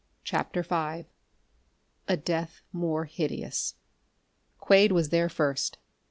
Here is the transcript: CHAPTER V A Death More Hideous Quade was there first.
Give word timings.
CHAPTER 0.23 0.63
V 0.63 1.05
A 2.07 2.17
Death 2.17 2.63
More 2.73 3.05
Hideous 3.05 3.75
Quade 4.59 4.91
was 4.91 5.09
there 5.09 5.29
first. 5.29 5.77